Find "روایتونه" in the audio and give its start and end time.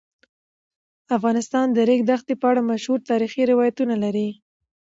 3.51-3.95